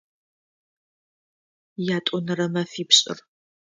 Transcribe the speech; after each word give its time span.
Ятӏонэрэ 1.97 2.47
мэфипшӏыр. 2.53 3.17